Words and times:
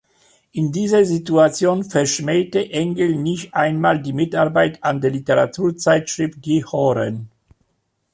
In 0.51 0.71
dieser 0.71 1.05
Situation 1.05 1.83
verschmähte 1.83 2.71
Engel 2.71 3.13
nicht 3.15 3.53
einmal 3.53 4.01
die 4.01 4.13
Mitarbeit 4.13 4.83
an 4.83 4.99
der 4.99 5.11
Literaturzeitschrift 5.11 6.43
„Die 6.43 6.65
Horen“. 6.65 7.29